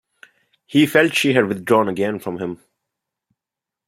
[0.65, 2.59] He felt she had withdrawn again from him.